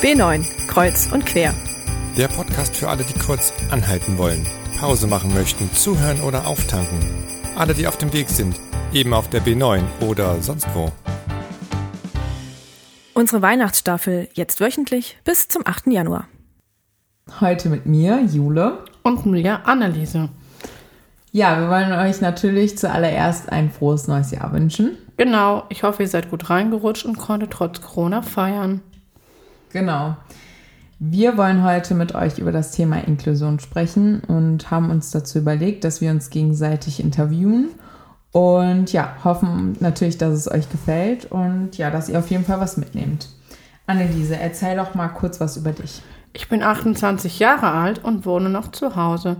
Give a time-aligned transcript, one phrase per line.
[0.00, 1.52] B9, Kreuz und Quer.
[2.16, 4.46] Der Podcast für alle, die kurz anhalten wollen,
[4.78, 7.00] Pause machen möchten, zuhören oder auftanken.
[7.56, 8.60] Alle, die auf dem Weg sind,
[8.92, 10.92] eben auf der B9 oder sonst wo.
[13.12, 15.88] Unsere Weihnachtsstaffel jetzt wöchentlich bis zum 8.
[15.88, 16.28] Januar.
[17.40, 18.84] Heute mit mir, Jule.
[19.02, 20.28] Und mir, Anneliese.
[21.32, 24.96] Ja, wir wollen euch natürlich zuallererst ein frohes neues Jahr wünschen.
[25.16, 28.80] Genau, ich hoffe, ihr seid gut reingerutscht und konntet trotz Corona feiern.
[29.72, 30.16] Genau.
[31.00, 35.84] Wir wollen heute mit euch über das Thema Inklusion sprechen und haben uns dazu überlegt,
[35.84, 37.68] dass wir uns gegenseitig interviewen
[38.32, 42.60] und ja, hoffen natürlich, dass es euch gefällt und ja, dass ihr auf jeden Fall
[42.60, 43.28] was mitnehmt.
[43.86, 46.02] Anneliese, erzähl doch mal kurz was über dich.
[46.32, 49.36] Ich bin 28 Jahre alt und wohne noch zu Hause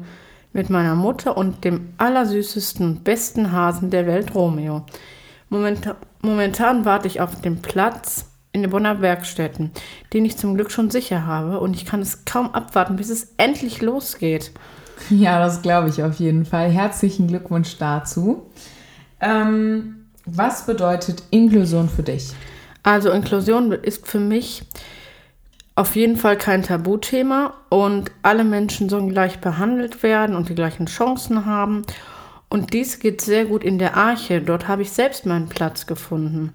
[0.52, 4.86] mit meiner Mutter und dem allersüßesten und besten Hasen der Welt, Romeo.
[5.50, 8.26] Momentan, momentan warte ich auf den Platz
[8.58, 9.70] in den Bonner Werkstätten,
[10.12, 13.34] den ich zum Glück schon sicher habe und ich kann es kaum abwarten, bis es
[13.36, 14.52] endlich losgeht.
[15.10, 16.70] Ja, das glaube ich auf jeden Fall.
[16.70, 18.50] Herzlichen Glückwunsch dazu.
[19.20, 22.32] Ähm, was bedeutet Inklusion für dich?
[22.82, 24.62] Also Inklusion ist für mich
[25.76, 30.86] auf jeden Fall kein Tabuthema und alle Menschen sollen gleich behandelt werden und die gleichen
[30.86, 31.82] Chancen haben.
[32.48, 34.40] Und dies geht sehr gut in der Arche.
[34.40, 36.52] Dort habe ich selbst meinen Platz gefunden.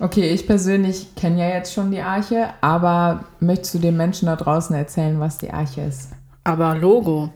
[0.00, 4.34] Okay, ich persönlich kenne ja jetzt schon die Arche, aber möchtest du den Menschen da
[4.34, 6.10] draußen erzählen, was die Arche ist?
[6.42, 7.30] Aber Logo.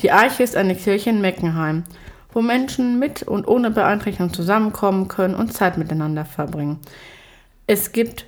[0.00, 1.84] Die Arche ist eine Kirche in Meckenheim,
[2.32, 6.80] wo Menschen mit und ohne Beeinträchtigung zusammenkommen können und Zeit miteinander verbringen.
[7.68, 8.26] Es gibt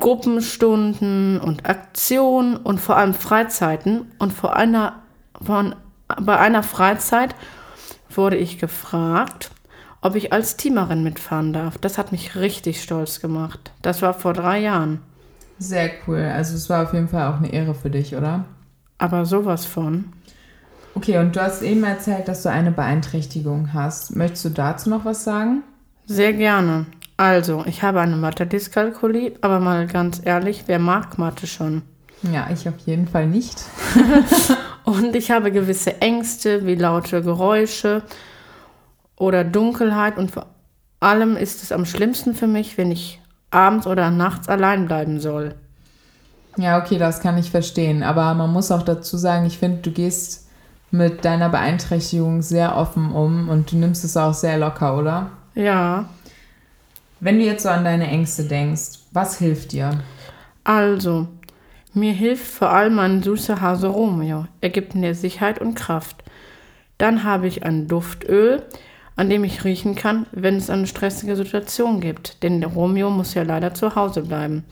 [0.00, 4.10] Gruppenstunden und Aktionen und vor allem Freizeiten.
[4.18, 5.02] Und vor einer,
[5.40, 5.76] von,
[6.20, 7.36] bei einer Freizeit
[8.08, 9.52] wurde ich gefragt,
[10.02, 11.78] ob ich als Teamerin mitfahren darf.
[11.78, 13.72] Das hat mich richtig stolz gemacht.
[13.82, 15.00] Das war vor drei Jahren.
[15.58, 16.22] Sehr cool.
[16.34, 18.44] Also es war auf jeden Fall auch eine Ehre für dich, oder?
[18.98, 20.12] Aber sowas von.
[20.94, 24.16] Okay, und du hast eben erzählt, dass du eine Beeinträchtigung hast.
[24.16, 25.62] Möchtest du dazu noch was sagen?
[26.06, 26.86] Sehr gerne.
[27.16, 31.82] Also, ich habe eine Mathe-Dyskalkulie, aber mal ganz ehrlich, wer mag Mathe schon?
[32.22, 33.62] Ja, ich auf jeden Fall nicht.
[34.84, 38.02] und ich habe gewisse Ängste wie laute Geräusche
[39.20, 40.46] oder Dunkelheit und vor
[40.98, 43.20] allem ist es am schlimmsten für mich, wenn ich
[43.50, 45.54] abends oder nachts allein bleiben soll.
[46.56, 48.02] Ja, okay, das kann ich verstehen.
[48.02, 50.48] Aber man muss auch dazu sagen, ich finde, du gehst
[50.90, 55.30] mit deiner Beeinträchtigung sehr offen um und du nimmst es auch sehr locker, oder?
[55.54, 56.08] Ja.
[57.20, 60.00] Wenn du jetzt so an deine Ängste denkst, was hilft dir?
[60.64, 61.28] Also,
[61.92, 64.46] mir hilft vor allem mein süßer Hase Romeo.
[64.62, 66.24] Er gibt mir Sicherheit und Kraft.
[66.96, 68.62] Dann habe ich ein Duftöl,
[69.20, 72.42] an dem ich riechen kann, wenn es eine stressige Situation gibt.
[72.42, 74.64] Denn der Romeo muss ja leider zu Hause bleiben.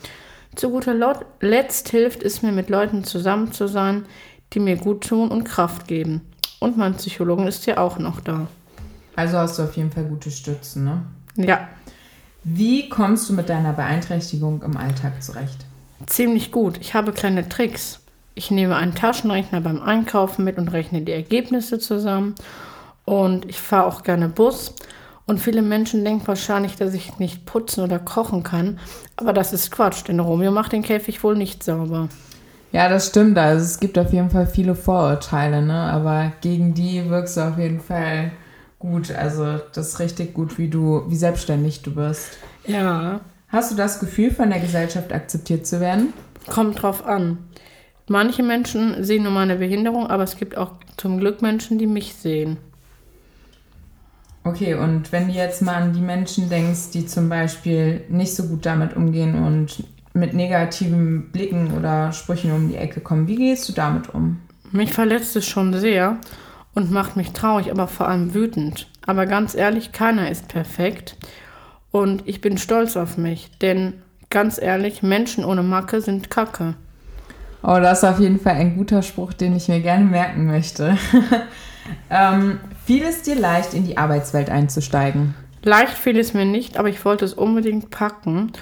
[0.54, 0.94] Zu guter
[1.42, 4.06] Letzt hilft es mir, mit Leuten zusammen zu sein,
[4.54, 6.22] die mir gut tun und Kraft geben.
[6.60, 8.46] Und mein Psychologen ist ja auch noch da.
[9.16, 11.02] Also hast du auf jeden Fall gute Stützen, ne?
[11.36, 11.68] Ja.
[12.42, 15.66] Wie kommst du mit deiner Beeinträchtigung im Alltag zurecht?
[16.06, 16.78] Ziemlich gut.
[16.80, 18.00] Ich habe kleine Tricks.
[18.34, 22.34] Ich nehme einen Taschenrechner beim Einkaufen mit und rechne die Ergebnisse zusammen.
[23.08, 24.74] Und ich fahre auch gerne Bus.
[25.24, 28.78] Und viele Menschen denken wahrscheinlich, dass ich nicht putzen oder kochen kann.
[29.16, 32.10] Aber das ist Quatsch, denn Romeo macht den Käfig wohl nicht sauber.
[32.70, 33.38] Ja, das stimmt.
[33.38, 35.74] Also es gibt auf jeden Fall viele Vorurteile, ne?
[35.74, 38.30] Aber gegen die wirkst du auf jeden Fall
[38.78, 39.10] gut.
[39.10, 42.36] Also das ist richtig gut, wie du, wie selbstständig du bist.
[42.66, 43.20] Ja.
[43.48, 46.12] Hast du das Gefühl, von der Gesellschaft akzeptiert zu werden?
[46.46, 47.38] Kommt drauf an.
[48.06, 52.14] Manche Menschen sehen nur meine Behinderung, aber es gibt auch zum Glück Menschen, die mich
[52.14, 52.58] sehen.
[54.48, 58.44] Okay, und wenn du jetzt mal an die Menschen denkst, die zum Beispiel nicht so
[58.44, 63.68] gut damit umgehen und mit negativen Blicken oder Sprüchen um die Ecke kommen, wie gehst
[63.68, 64.40] du damit um?
[64.72, 66.16] Mich verletzt es schon sehr
[66.74, 68.88] und macht mich traurig, aber vor allem wütend.
[69.04, 71.16] Aber ganz ehrlich, keiner ist perfekt
[71.90, 73.94] und ich bin stolz auf mich, denn
[74.30, 76.74] ganz ehrlich, Menschen ohne Macke sind Kacke.
[77.62, 80.96] Oh, das ist auf jeden Fall ein guter Spruch, den ich mir gerne merken möchte.
[82.10, 85.34] ähm, fiel es dir leicht, in die Arbeitswelt einzusteigen?
[85.62, 88.52] Leicht fiel es mir nicht, aber ich wollte es unbedingt packen.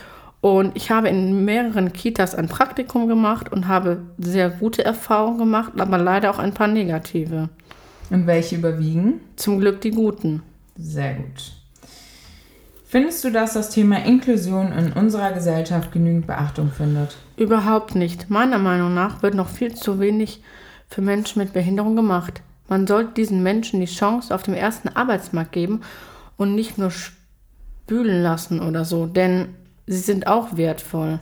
[0.41, 5.73] Und ich habe in mehreren Kitas ein Praktikum gemacht und habe sehr gute Erfahrungen gemacht,
[5.77, 7.49] aber leider auch ein paar negative.
[8.11, 9.21] Und welche überwiegen?
[9.37, 10.43] Zum Glück die guten.
[10.77, 11.53] Sehr gut.
[12.87, 17.17] Findest du, dass das Thema Inklusion in unserer Gesellschaft genügend Beachtung findet?
[17.37, 18.31] Überhaupt nicht.
[18.31, 20.43] Meiner Meinung nach wird noch viel zu wenig
[20.89, 22.41] für Menschen mit Behinderung gemacht.
[22.69, 25.83] Man sollte diesen Menschen die Chance auf dem ersten Arbeitsmarkt geben
[26.37, 29.49] und nicht nur spülen lassen oder so, denn
[29.87, 31.21] sie sind auch wertvoll.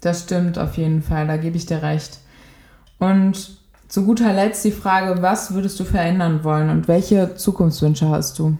[0.00, 2.18] Das stimmt auf jeden Fall, da gebe ich dir recht.
[2.98, 3.58] Und
[3.88, 8.56] zu guter Letzt die Frage, was würdest du verändern wollen und welche Zukunftswünsche hast du?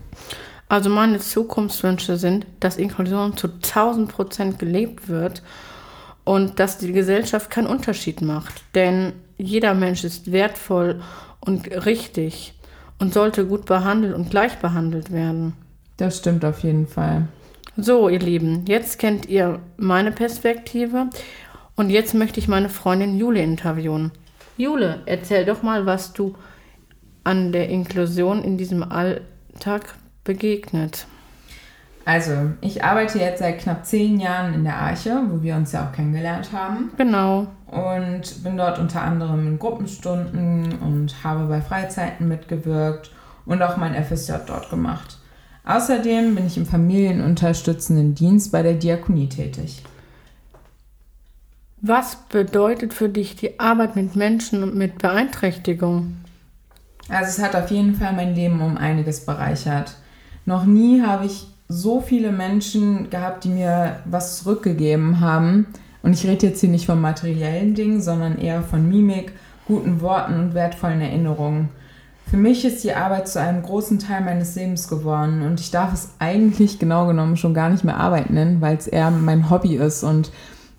[0.69, 5.43] Also meine Zukunftswünsche sind, dass Inklusion zu 1000 Prozent gelebt wird
[6.25, 8.63] und dass die Gesellschaft keinen Unterschied macht.
[8.75, 11.01] Denn jeder Mensch ist wertvoll
[11.41, 12.55] und richtig
[12.99, 15.55] und sollte gut behandelt und gleich behandelt werden.
[15.97, 17.29] Das stimmt auf jeden Fall.
[17.77, 21.09] So, ihr Lieben, jetzt kennt ihr meine Perspektive
[21.75, 24.13] und jetzt möchte ich meine Freundin Jule interviewen.
[24.57, 26.35] Jule, erzähl doch mal, was du
[27.25, 29.95] an der Inklusion in diesem Alltag
[30.25, 31.07] begegnet.
[32.05, 35.87] Also, ich arbeite jetzt seit knapp zehn Jahren in der Arche, wo wir uns ja
[35.87, 36.91] auch kennengelernt haben.
[36.97, 37.47] Genau.
[37.67, 43.13] Und bin dort unter anderem in Gruppenstunden und habe bei Freizeiten mitgewirkt
[43.47, 45.19] und auch mein FSJ dort gemacht.
[45.65, 49.85] Außerdem bin ich im familienunterstützenden Dienst bei der Diakonie tätig.
[51.81, 56.17] Was bedeutet für dich die Arbeit mit Menschen mit Beeinträchtigung?
[57.09, 59.97] Also es hat auf jeden Fall mein Leben um einiges bereichert.
[60.47, 65.67] Noch nie habe ich so viele Menschen gehabt, die mir was zurückgegeben haben.
[66.03, 69.33] Und ich rede jetzt hier nicht von materiellen Dingen, sondern eher von Mimik,
[69.67, 71.71] guten Worten und wertvollen Erinnerungen.
[72.29, 75.93] Für mich ist die Arbeit zu einem großen Teil meines Lebens geworden und ich darf
[75.93, 79.77] es eigentlich genau genommen schon gar nicht mehr Arbeit nennen, weil es eher mein Hobby
[79.77, 80.33] ist und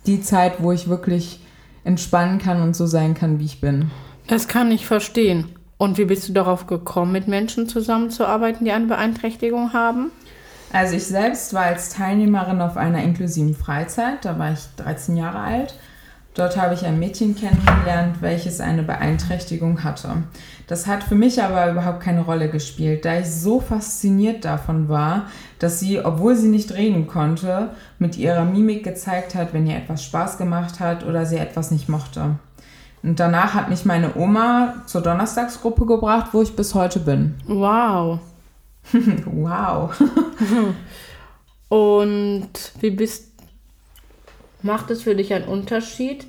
[0.08, 1.40] die Zeit, wo ich wirklich
[1.84, 3.92] entspannen kann und so sein kann, wie ich bin.
[4.28, 5.50] Das kann ich verstehen.
[5.78, 10.12] Und wie bist du darauf gekommen, mit Menschen zusammenzuarbeiten, die eine Beeinträchtigung haben?
[10.74, 15.40] Also ich selbst war als Teilnehmerin auf einer inklusiven Freizeit, da war ich 13 Jahre
[15.40, 15.76] alt.
[16.34, 20.24] Dort habe ich ein Mädchen kennengelernt, welches eine Beeinträchtigung hatte.
[20.66, 25.28] Das hat für mich aber überhaupt keine Rolle gespielt, da ich so fasziniert davon war,
[25.60, 30.04] dass sie, obwohl sie nicht reden konnte, mit ihrer Mimik gezeigt hat, wenn ihr etwas
[30.04, 32.40] Spaß gemacht hat oder sie etwas nicht mochte.
[33.04, 37.36] Und danach hat mich meine Oma zur Donnerstagsgruppe gebracht, wo ich bis heute bin.
[37.46, 38.20] Wow.
[39.26, 39.94] wow.
[41.70, 42.50] Und
[42.80, 43.32] wie bist
[44.62, 46.26] macht es für dich einen Unterschied,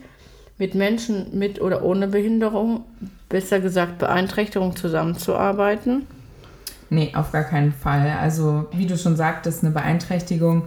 [0.59, 2.85] mit Menschen mit oder ohne Behinderung,
[3.29, 6.07] besser gesagt Beeinträchtigung zusammenzuarbeiten?
[6.91, 8.17] Nee, auf gar keinen Fall.
[8.21, 10.65] Also, wie du schon sagtest, eine Beeinträchtigung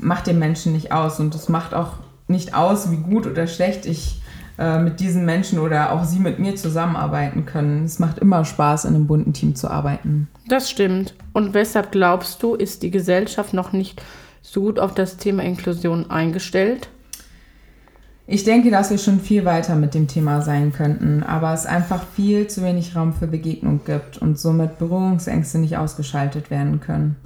[0.00, 1.94] macht den Menschen nicht aus und es macht auch
[2.26, 4.20] nicht aus, wie gut oder schlecht ich
[4.58, 7.84] äh, mit diesen Menschen oder auch sie mit mir zusammenarbeiten können.
[7.84, 10.28] Es macht immer Spaß, in einem bunten Team zu arbeiten.
[10.48, 11.14] Das stimmt.
[11.34, 14.02] Und weshalb glaubst du, ist die Gesellschaft noch nicht
[14.40, 16.88] so gut auf das Thema Inklusion eingestellt?
[18.26, 22.02] Ich denke, dass wir schon viel weiter mit dem Thema sein könnten, aber es einfach
[22.14, 27.16] viel zu wenig Raum für Begegnung gibt und somit Berührungsängste nicht ausgeschaltet werden können.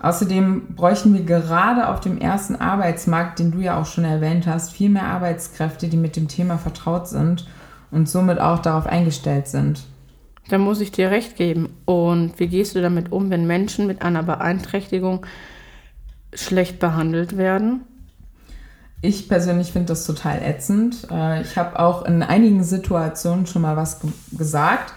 [0.00, 4.72] Außerdem bräuchten wir gerade auf dem ersten Arbeitsmarkt, den du ja auch schon erwähnt hast,
[4.72, 7.46] viel mehr Arbeitskräfte, die mit dem Thema vertraut sind
[7.90, 9.84] und somit auch darauf eingestellt sind.
[10.48, 11.76] Da muss ich dir recht geben.
[11.84, 15.24] Und wie gehst du damit um, wenn Menschen mit einer Beeinträchtigung
[16.34, 17.82] schlecht behandelt werden?
[19.00, 21.06] Ich persönlich finde das total ätzend.
[21.10, 24.00] Äh, ich habe auch in einigen Situationen schon mal was
[24.32, 24.94] gesagt.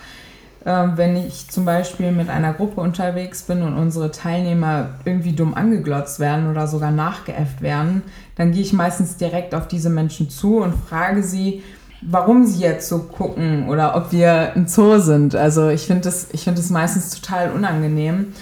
[0.66, 5.54] Ähm, wenn ich zum Beispiel mit einer Gruppe unterwegs bin und unsere Teilnehmer irgendwie dumm
[5.54, 8.04] angeglotzt werden oder sogar nachgeäfft werden,
[8.36, 11.64] dann gehe ich meistens direkt auf diese Menschen zu und frage sie,
[12.02, 15.36] warum sie jetzt so gucken oder ob wir ein Zoo sind.
[15.36, 18.34] Also ich finde das, find das meistens total unangenehm.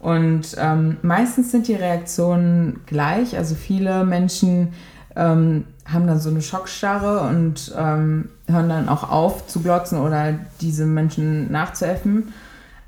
[0.00, 3.38] Und ähm, meistens sind die Reaktionen gleich.
[3.38, 4.74] Also viele Menschen
[5.16, 10.34] ähm, haben dann so eine Schockstarre und ähm, hören dann auch auf zu glotzen oder
[10.60, 12.34] diese Menschen nachzuäffen.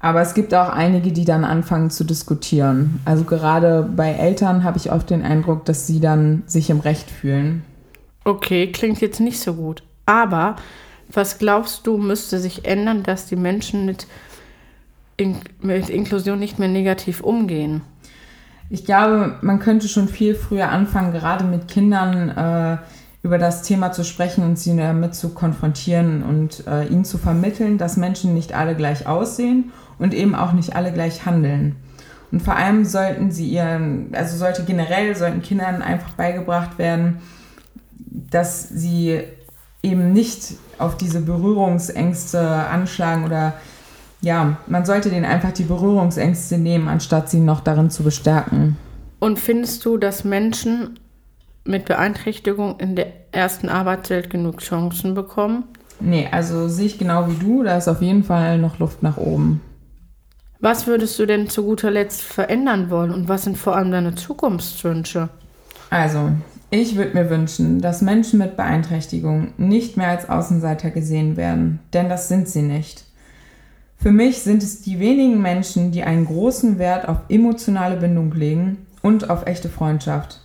[0.00, 3.00] Aber es gibt auch einige, die dann anfangen zu diskutieren.
[3.04, 7.11] Also gerade bei Eltern habe ich oft den Eindruck, dass sie dann sich im Recht
[7.11, 7.64] fühlen.
[8.25, 9.83] Okay, klingt jetzt nicht so gut.
[10.06, 10.56] Aber
[11.12, 14.06] was glaubst du, müsste sich ändern, dass die Menschen mit,
[15.16, 17.82] In mit Inklusion nicht mehr negativ umgehen?
[18.68, 22.78] ich glaube, man könnte schon viel früher anfangen, gerade mit Kindern äh,
[23.22, 27.78] über das Thema zu sprechen und sie damit zu konfrontieren und äh, ihnen zu vermitteln,
[27.78, 31.76] dass Menschen nicht alle gleich aussehen und eben auch nicht alle gleich handeln.
[32.32, 37.18] Und vor allem sollten sie ihren, also sollte generell, sollten Kindern einfach beigebracht werden,
[38.30, 39.22] dass sie
[39.87, 43.55] eben nicht auf diese Berührungsängste anschlagen oder
[44.21, 48.76] ja, man sollte denen einfach die Berührungsängste nehmen, anstatt sie noch darin zu bestärken.
[49.21, 50.99] Und findest du, dass Menschen
[51.64, 55.64] mit Beeinträchtigung in der ersten Arbeitswelt genug Chancen bekommen?
[56.00, 59.16] Nee, also sehe ich genau wie du, da ist auf jeden Fall noch Luft nach
[59.16, 59.61] oben.
[60.61, 64.14] Was würdest du denn zu guter Letzt verändern wollen und was sind vor allem deine
[64.14, 65.28] Zukunftswünsche?
[65.90, 66.31] Also,
[66.70, 72.08] Ich würde mir wünschen, dass Menschen mit Beeinträchtigung nicht mehr als Außenseiter gesehen werden, denn
[72.08, 73.04] das sind sie nicht.
[73.96, 78.87] Für mich sind es die wenigen Menschen, die einen großen Wert auf emotionale Bindung legen
[79.00, 80.40] und auf echte Freundschaft.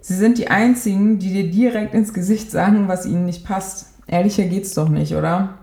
[0.00, 3.94] Sie sind die einzigen, die dir direkt ins Gesicht sagen, was ihnen nicht passt.
[4.06, 5.58] Ehrlicher geht's doch nicht, oder?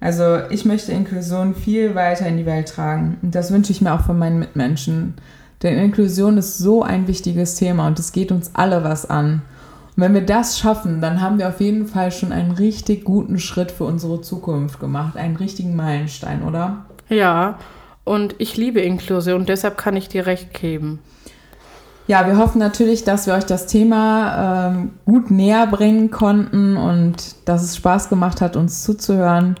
[0.00, 3.94] Also ich möchte Inklusion viel weiter in die Welt tragen und das wünsche ich mir
[3.94, 5.14] auch von meinen Mitmenschen.
[5.62, 9.42] Denn Inklusion ist so ein wichtiges Thema und es geht uns alle was an.
[9.96, 13.38] Und wenn wir das schaffen, dann haben wir auf jeden Fall schon einen richtig guten
[13.38, 16.86] Schritt für unsere Zukunft gemacht, einen richtigen Meilenstein, oder?
[17.08, 17.58] Ja,
[18.04, 20.98] und ich liebe Inklusion, deshalb kann ich dir recht geben.
[22.06, 27.36] Ja, wir hoffen natürlich, dass wir euch das Thema ähm, gut näher bringen konnten und
[27.46, 29.54] dass es Spaß gemacht hat, uns zuzuhören.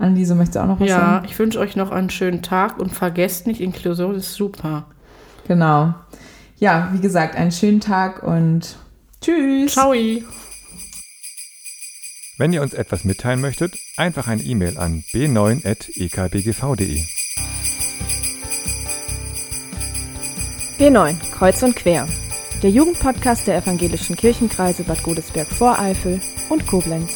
[0.00, 1.24] Anneliese, möchtest du auch noch was ja, sagen?
[1.24, 4.86] Ja, ich wünsche euch noch einen schönen Tag und vergesst nicht, Inklusion ist super.
[5.46, 5.94] Genau.
[6.56, 8.76] Ja, wie gesagt, einen schönen Tag und
[9.20, 9.72] tschüss.
[9.72, 9.94] Ciao.
[12.36, 17.04] Wenn ihr uns etwas mitteilen möchtet, einfach eine E-Mail an b9.ekbgv.de.
[20.78, 22.08] B9, Kreuz und Quer.
[22.62, 27.12] Der Jugendpodcast der evangelischen Kirchenkreise Bad Godesberg-Voreifel und Koblenz.